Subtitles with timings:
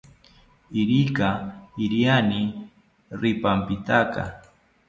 [0.81, 1.29] Irika
[1.83, 2.41] iriani
[3.19, 4.23] rirapintaka